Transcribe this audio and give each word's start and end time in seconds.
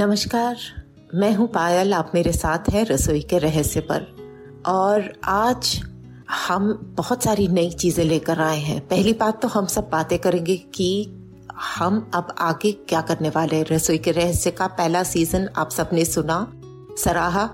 नमस्कार। 0.00 0.56
मैं 1.14 1.34
हूँ 1.34 1.46
पायल, 1.46 1.94
आप 1.94 2.10
मेरे 2.14 2.32
साथ 2.32 2.58
हैं 2.70 2.84
रसोई 2.86 3.20
के 3.20 3.38
रहस्य 3.38 3.80
पर। 3.80 4.06
और 4.66 5.12
आज 5.24 5.80
हम 6.46 6.94
बहुत 6.96 7.24
सारी 7.24 7.48
नई 7.48 7.70
चीज़ें 7.70 8.04
लेकर 8.04 8.40
आए 8.40 8.58
हैं। 8.58 8.88
पहली 8.88 9.12
बात 9.12 9.42
तो 9.42 9.48
हम 9.48 9.66
सब 9.66 9.88
बातें 9.90 10.18
करेंगे 10.18 10.56
कि 10.56 10.88
हम 11.76 12.10
अब 12.14 12.34
आगे 12.38 12.72
क्या 12.72 13.00
करने 13.00 13.28
वाले 13.28 13.56
हैं। 13.56 13.64
रसोई 13.70 13.98
के 13.98 14.10
रहस्य 14.10 14.50
का 14.50 14.66
पहला 14.66 15.02
सीज़न 15.02 15.48
आप 15.56 15.70
सबने 15.70 16.04
सुना, 16.04 16.52
सराहा, 16.98 17.44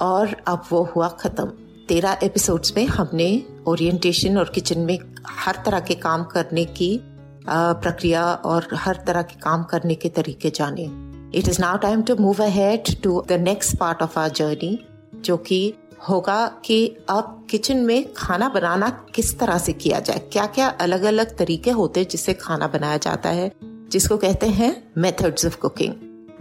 और 0.00 0.36
अब 0.46 0.64
वो 0.70 0.82
हुआ 0.96 1.08
खत्म। 1.08 1.46
तेरह 1.88 2.18
एपिसोड्स 2.22 2.76
में 2.76 2.86
हमने 2.86 3.42
ओरिएंटेशन 3.66 4.38
और 4.38 4.52
किचन 4.54 4.80
में 4.80 4.98
हर 5.26 5.62
तरह 5.66 5.80
के 5.80 5.94
काम 5.94 6.24
करने 6.24 6.64
की 6.64 7.00
प्रक्रिया 7.48 8.34
और 8.34 8.68
हर 8.74 9.02
तरह 9.06 9.22
के 9.22 9.40
काम 9.40 9.64
करने 9.64 9.94
के 9.94 10.08
तरीके 10.08 10.50
जाने। 10.50 11.13
It 11.34 11.48
is 11.48 11.60
now 11.60 11.76
time 11.76 12.02
to 12.02 12.16
move 12.16 12.42
ahead 12.44 13.02
to 13.02 13.24
the 13.28 13.32
next 13.32 13.76
part 13.76 14.02
of 14.02 14.18
our 14.18 14.28
journey 14.28 14.86
जो 15.14 15.36
कि 15.36 15.74
होगा 16.08 16.46
कि 16.64 16.96
अब 17.08 17.46
किचन 17.50 17.76
में 17.76 18.14
खाना 18.16 18.48
बनाना 18.48 19.06
किस 19.14 19.38
तरह 19.38 19.58
से 19.58 19.72
किया 19.72 20.00
जाए? 20.00 20.18
क्या 20.32 20.46
क्या 20.46 20.68
अलग 20.68 21.02
अलग 21.02 21.36
तरीके 21.36 21.70
होते 21.70 22.00
हैं 22.00 22.08
जिससे 22.08 22.34
खाना 22.34 22.66
बनाया 22.66 22.96
जाता 22.96 23.30
है 23.30 23.52
जिसको 23.62 24.16
कहते 24.16 24.46
हैं 24.46 24.92
methods 24.98 25.46
of 25.46 25.56
cooking 25.56 25.92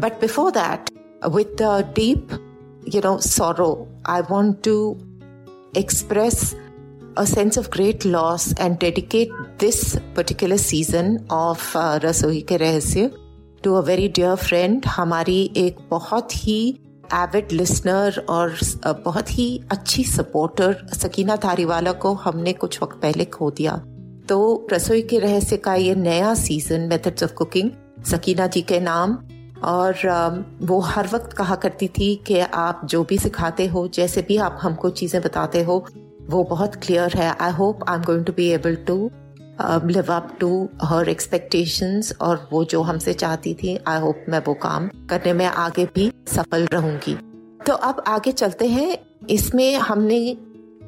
but 0.01 0.21
before 0.21 0.51
that 0.51 0.89
with 1.27 1.57
deep 1.95 2.27
you 2.95 3.01
know 3.05 3.17
sorrow 3.19 3.75
I 4.05 4.21
want 4.21 4.63
to 4.63 4.97
a 7.17 7.25
sense 7.27 7.57
of 7.57 7.65
great 7.69 8.05
loss 8.05 8.43
and 8.59 8.77
dedicate 8.79 9.33
this 9.63 9.79
particular 10.17 10.57
season 10.57 11.09
of 11.31 11.59
uh, 11.75 12.03
रसोई 12.05 12.41
के 12.41 12.57
रहस्य 12.57 13.11
to 13.63 13.73
a 13.75 13.79
very 13.81 14.07
dear 14.07 14.35
friend 14.35 14.85
हमारी 14.85 15.41
एक 15.57 15.77
बहुत 15.91 16.35
ही 16.37 16.59
Avid 17.13 17.51
listener 17.51 18.23
और 18.29 18.57
बहुत 19.05 19.31
ही 19.31 19.47
अच्छी 19.71 20.03
supporter 20.03 20.75
Sakina 20.93 21.35
Dhariwala 21.43 21.91
को 22.03 22.13
हमने 22.23 22.53
कुछ 22.53 22.81
वक्त 22.83 22.97
पहले 23.01 23.25
खो 23.25 23.49
दिया। 23.51 23.75
तो 24.29 24.67
रसोई 24.73 25.01
के 25.01 25.19
रहस्य 25.19 25.57
का 25.57 25.75
ये 25.75 25.95
नया 25.95 26.33
season 26.35 26.87
methods 26.89 27.23
of 27.23 27.33
cooking 27.33 27.69
Sakina 28.05 28.47
ji 28.47 28.61
के 28.61 28.79
नाम, 28.79 29.17
और 29.63 29.95
वो 30.61 30.79
हर 30.81 31.07
वक्त 31.07 31.33
कहा 31.33 31.55
करती 31.55 31.87
थी 31.87 32.15
कि 32.27 32.39
आप 32.39 32.81
जो 32.85 33.03
भी 33.03 33.17
सिखाते 33.17 33.67
हो, 33.67 33.87
जैसे 33.87 34.21
भी 34.21 34.37
आप 34.37 34.57
हमको 34.61 34.89
चीज़ें 34.91 35.21
बताते 35.21 35.63
हो, 35.63 35.85
वो 36.29 36.43
बहुत 36.43 36.75
क्लियर 36.75 37.17
है। 37.17 37.29
I 37.31 37.51
hope 37.51 37.83
I 37.89 37.97
am 37.97 38.03
going 38.03 38.25
to 38.25 38.33
be 38.33 38.47
able 38.49 38.75
to 38.87 38.97
live 39.61 40.13
up 40.13 40.37
to 40.39 40.69
her 40.83 41.09
expectations 41.09 42.13
और 42.21 42.49
वो 42.51 42.65
जो 42.65 42.81
हमसे 42.81 43.13
चाहती 43.13 43.53
थी 43.53 43.79
आई 43.87 43.99
होप 43.99 44.25
मैं 44.29 44.39
वो 44.39 44.53
काम 44.53 44.87
करने 44.87 45.33
में 45.33 45.45
आगे 45.45 45.85
भी 45.85 46.11
सफल 46.27 46.65
रहूँगी। 46.65 47.15
तो 47.67 47.73
अब 47.73 48.03
आगे 48.07 48.31
चलते 48.31 48.67
हैं। 48.67 48.97
इसमें 49.29 49.75
हमने 49.75 50.37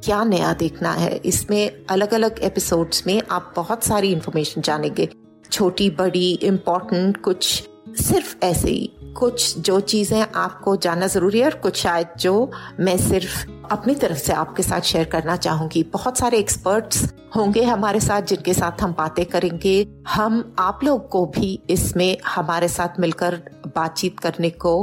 क्या 0.03 0.23
नया 0.23 0.53
देखना 0.53 0.91
है? 0.91 1.15
इसमें 1.25 1.71
अलग 1.89 2.13
अलग 2.13 2.39
एपिसोड्स 2.39 3.07
में 3.07 3.21
आप 3.31 3.53
बहुत 3.55 3.83
सारी 3.83 4.11
इंफॉर्मेशन 4.11 4.61
जानेंगे। 4.61 5.09
छोटी, 5.51 5.89
बड़ी 5.89 6.33
इम्पोर्टेंट 6.33 7.17
कुछ 7.17 7.69
सिर्फ़ 7.89 8.45
ऐसे 8.45 8.69
ही। 8.69 8.91
कुछ 9.17 9.59
जो 9.59 9.79
चीज़ें 9.79 10.25
आपको 10.35 10.75
जानना 10.75 11.07
ज़रूरी 11.07 11.39
है 11.39 11.45
और 11.45 11.55
कुछ 11.55 11.75
शायद 11.75 12.07
जो 12.19 12.51
मैं 12.79 12.97
सिर्फ़ 12.97 13.47
अपनी 13.71 13.95
तरफ़ 13.95 14.17
से 14.17 14.33
आपके 14.33 14.63
साथ 14.63 14.81
शेयर 14.81 15.05
करना 15.05 15.35
चाहूँगी। 15.37 15.83
बहुत 15.93 16.17
सारे 16.17 16.37
एक्सपर्ट्स 16.37 17.03
होंगे 17.35 17.63
हमारे 17.63 17.99
साथ 17.99 18.21
जिनके 18.21 18.53
साथ 18.53 18.81
हम 18.81 18.91
बातें 18.91 19.25
करेंगे। 19.25 19.75
हम 20.07 20.55
आप 20.59 20.79
लोग 20.83 21.07
को 21.09 21.25
भी 21.25 21.59
इसमें 21.69 22.17
हमारे 22.25 22.67
साथ 22.67 22.99
मिलकर 22.99 23.41
बातचीत 23.75 24.19
करने 24.19 24.49
को 24.49 24.75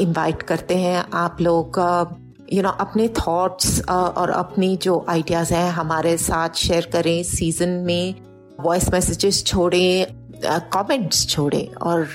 इनवाइट 0.00 0.42
करते 0.42 0.76
हैं। 0.76 1.04
आप 1.14 1.40
लोग 1.40 1.78
यू 2.52 2.62
नो 2.62 2.68
अपने 2.80 3.08
थॉट्स 3.08 3.80
और 3.88 4.30
अपनी 4.30 4.76
जो 4.76 5.04
आइडियाज़ 5.08 5.54
हैं 5.54 5.70
हमारे 5.70 6.16
साथ 6.18 6.54
शेयर 6.56 6.88
करें। 6.92 7.22
सीज़न 7.22 7.68
में 7.86 8.14
वॉइस 8.60 8.88
मैसेजेस 8.92 9.44
छोड़ें 9.46 10.06
कमेंट्स 10.72 11.26
छोड़ें। 11.28 11.74
और 11.74 12.06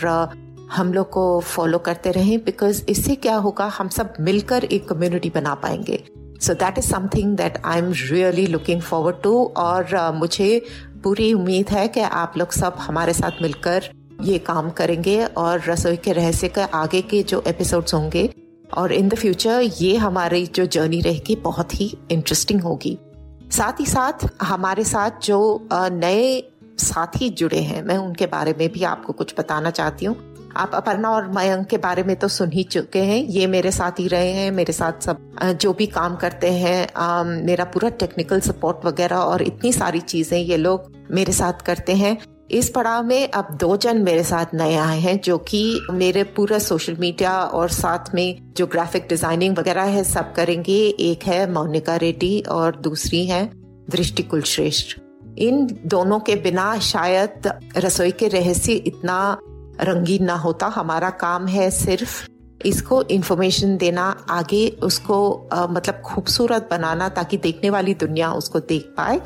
हम 0.76 0.94
लोग 0.94 1.10
को 1.10 1.40
फॉलो 1.40 1.78
करते 1.78 2.12
रहें 2.12 2.38
बिकॉज़ 2.40 2.84
इससे 2.90 3.16
क्या 3.16 3.36
होगा 3.36 3.66
हम 3.66 3.90
सब 3.90 4.14
मिलकर 4.20 4.64
एक 4.64 4.88
कम्युनिटी 4.90 5.30
बना 5.30 5.54
पाएँगे। 5.56 6.04
So 6.42 6.54
that 6.54 6.78
is 6.78 6.86
something 6.86 7.36
that 7.38 7.62
I 7.66 7.80
am 7.80 7.92
really 7.92 8.48
looking 8.48 8.82
forward 8.82 9.22
to 9.24 9.54
और 9.58 9.84
uh, 9.84 10.14
मुझे 10.14 10.66
पूरी 11.04 11.34
उम्मीद 11.34 11.70
है 11.70 11.88
कि 11.88 12.00
आप 12.00 12.34
लोग 12.38 12.52
सब 12.52 12.76
हमारे 12.80 13.14
साथ 13.14 13.42
मिलकर 13.42 13.90
ये 14.22 14.38
काम 14.38 14.70
करेंगे 14.70 15.26
और 15.26 15.64
रसोई 15.68 15.96
के 15.96 16.12
रहस्य 16.12 16.48
के 16.48 16.62
आगे 16.62 17.02
के 17.02 17.24
जो 17.24 17.44
एपिसोड्स 17.48 17.94
होंगे 17.94 18.30
और 18.78 18.92
इन 18.92 19.10
द 19.10 19.16
फ्यूचर 19.16 19.62
ये 19.82 19.96
हमारी 19.98 20.46
जो 20.46 20.66
जर्नी 20.66 21.02
रहेगी 21.02 21.36
बहुत 21.36 21.82
ही 21.82 21.98
इंटरेस्टिंग 22.12 22.62
होगी। 22.62 22.98
साथ 23.52 23.80
ही 23.80 23.86
साथ 23.86 24.28
हमारे 24.42 24.84
साथ 24.84 25.12
जो 25.24 25.68
नए 25.74 26.44
साथी 26.80 27.30
जुड़े 27.30 27.60
हैं 27.60 27.84
मैं 27.84 27.98
उनके 27.98 28.26
बारे 28.26 28.56
में 28.58 28.72
भी 28.72 28.84
आपको 28.84 29.14
कुछ 29.14 29.34
बताना 29.40 29.70
चाहती 29.70 30.06
हूँ। 30.06 30.33
आप 30.56 30.72
अपर्णा 30.76 31.10
और 31.10 31.28
मयंक 31.32 31.68
के 31.68 31.78
बारे 31.80 32.04
में 32.04 32.16
तो 32.16 32.28
सुन 32.28 32.52
ही 32.52 32.64
चुके 32.66 33.00
हैं। 33.02 33.18
ये 33.18 33.48
मेरे 33.48 33.72
साथ 33.72 34.00
ही 34.00 34.08
रहे 34.08 34.32
हैं, 34.32 34.52
मेरे 34.52 34.74
साथ 34.74 35.02
सब 35.02 35.30
जो 35.62 35.74
भी 35.74 35.86
काम 35.88 36.16
करते 36.16 36.52
हैं 36.54 37.46
मेरा 37.46 37.66
पूरा 37.66 37.90
टेक्निकल 37.96 38.40
सपोर्ट 38.42 38.86
वगैरह 38.86 39.18
और 39.18 39.42
इतनी 39.44 39.72
सारी 39.74 40.00
चीज़ें 40.02 40.38
ये 40.40 40.58
लोग 40.58 40.92
मेरे 41.12 41.34
साथ 41.34 41.62
करते 41.66 41.96
हैं। 41.96 42.18
इस 42.52 42.70
पड़ाव 42.70 43.04
में 43.04 43.30
अब 43.30 43.48
दो 43.60 43.76
जन 43.78 43.98
मेरे 43.98 44.24
साथ 44.24 44.54
नए 44.56 44.76
आए 44.76 45.00
हैं, 45.00 45.20
जो 45.20 45.38
कि 45.40 45.88
मेरे 45.92 46.24
पूरा 46.36 46.60
सोशल 46.60 46.98
मीडिया 47.00 47.32
और 47.32 47.70
साथ 47.72 48.14
में 48.16 48.54
जो 48.58 48.68
ग्राफिक 48.68 49.08
डिज़ाइनिंग 49.10 49.58
वगैरह 49.58 49.84
है, 49.84 50.04
सब 50.04 50.34
करेंगे। 50.34 50.78
एक 51.02 51.24
है 51.24 51.52
मोनिका 51.52 51.96
रेड्डी 51.98 52.40
और 52.50 52.76
दूसरी 52.82 53.26
है 53.28 53.46
दृष्टि 53.90 54.24
कुलश्रेष्ठ। 54.24 54.98
इन 55.38 55.68
दोनों 55.86 56.20
के 56.20 56.36
बिना 56.38 56.78
शायद 56.82 57.52
रसोई 57.78 58.12
के 58.14 58.28
रहस्य 58.30 58.74
इतना 58.88 59.18
रंगीन 59.82 60.24
ना 60.24 60.36
होता 60.36 60.68
हमारा 60.68 61.10
काम 61.10 61.48
है 61.48 61.72
सिर्फ़ 61.72 62.28
इसको 62.66 63.02
इन्फॉर्मेशन 63.04 63.78
देना 63.78 64.26
आगे 64.30 64.68
उसको 64.84 65.32
अ, 65.32 65.68
मतलब 65.70 66.02
खूबसूरत 66.02 66.68
बनाना 66.72 67.10
ताकि 67.10 67.38
देखने 67.38 67.70
वाली 67.70 67.94
दुनिया 67.94 68.34
उसको 68.34 68.60
देख 68.60 68.94
पाए। 68.98 69.22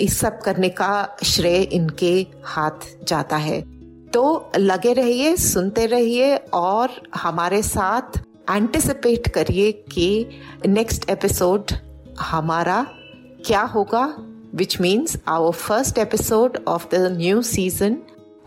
इस 0.00 0.18
सब 0.18 0.40
करने 0.40 0.68
का 0.68 1.16
श्रेय 1.24 1.62
इनके 1.62 2.26
हाथ 2.44 3.04
जाता 3.08 3.36
है। 3.36 3.60
तो 4.10 4.50
लगे 4.56 4.92
रहिए 4.92 5.36
सुनते 5.36 5.86
रहिए 5.86 6.36
और 6.36 6.90
हमारे 7.14 7.62
साथ 7.62 8.18
एंटिसिपेट 8.50 9.28
करिए 9.28 9.72
कि 9.72 10.28
नेक्स्ट 10.66 11.10
एपिसोड 11.10 11.72
हमारा 12.20 12.86
क्या 13.46 13.62
होगा 13.62 14.14
which 14.54 14.80
means 14.80 15.16
our 15.28 15.50
first 15.50 15.98
episode 15.98 16.58
of 16.68 16.86
the 16.92 17.16
new 17.16 17.42
season 17.42 17.96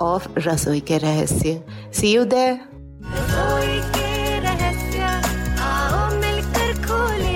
of 0.02 0.28
रसोई 0.40 0.80
के 0.80 0.98
रहस्य। 0.98 1.62
सी 1.94 2.14
यू 2.14 2.24
देयर 2.26 2.60
रसोई 3.06 3.80
के 3.96 4.40
रहस्य 4.40 5.00
आओ 5.62 6.16
मिलकर 6.16 6.74
खोले 6.88 7.34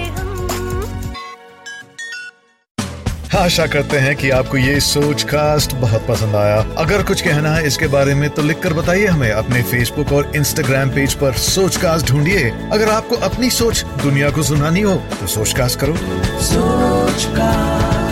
आशा 3.38 3.66
करते 3.68 3.98
हैं 3.98 4.16
कि 4.16 4.30
आपको 4.30 4.58
ये 4.58 4.80
सोच 4.80 5.24
कास्ट 5.24 5.74
बहुत 5.76 6.06
पसंद 6.08 6.36
आया। 6.36 6.58
अगर 6.78 7.04
कुछ 7.04 7.22
कहना 7.22 7.50
है 7.50 7.68
इसके 7.68 7.88
बारे 7.88 8.14
में 8.16 8.30
तो 8.30 8.42
लिख 8.42 8.60
कर 8.60 8.74
बताइए 8.74 9.06
हमें 9.06 9.32
अपने 9.32 9.62
फेसबुक 9.64 10.12
और 10.14 10.32
इंस्टाग्राम 10.36 10.90
पेज 10.90 11.14
पर 11.14 11.34
सोच 11.34 11.78
कास्ट 11.78 12.08
ढूंढिए। 12.08 12.50
अगर 12.74 12.90
आपको 12.90 13.16
अपनी 13.30 13.50
सोच 13.50 13.84
दुनिया 14.04 14.30
को 14.30 14.44
सुनानी 14.44 14.82
हो 14.82 14.96
तो 15.20 15.28
सोच 15.28 15.54
कास्ट 15.54 15.80
करो। 15.80 15.96
सोच 16.44 17.26
कास्ट 17.36 18.09